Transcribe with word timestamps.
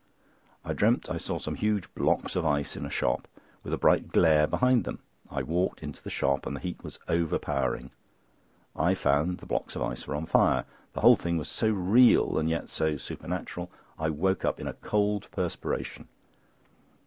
I 0.65 0.73
dreamt 0.73 1.11
I 1.11 1.17
saw 1.17 1.37
some 1.37 1.53
huge 1.53 1.93
blocks 1.93 2.35
of 2.35 2.43
ice 2.43 2.75
in 2.75 2.87
a 2.87 2.89
shop 2.89 3.27
with 3.61 3.71
a 3.71 3.77
bright 3.77 4.07
glare 4.07 4.47
behind 4.47 4.83
them. 4.83 4.97
I 5.29 5.43
walked 5.43 5.83
into 5.83 6.01
the 6.01 6.09
shop 6.09 6.47
and 6.47 6.55
the 6.55 6.59
heat 6.59 6.83
was 6.83 6.97
overpowering. 7.07 7.91
I 8.75 8.95
found 8.95 9.29
that 9.33 9.41
the 9.41 9.45
blocks 9.45 9.75
of 9.75 9.83
ice 9.83 10.07
were 10.07 10.15
on 10.15 10.25
fire. 10.25 10.65
The 10.93 11.01
whole 11.01 11.17
thing 11.17 11.37
was 11.37 11.49
so 11.49 11.69
real 11.69 12.39
and 12.39 12.49
yet 12.49 12.67
so 12.71 12.97
supernatural 12.97 13.69
I 13.99 14.09
woke 14.09 14.43
up 14.43 14.59
in 14.59 14.65
a 14.65 14.73
cold 14.73 15.27
perspiration. 15.29 16.07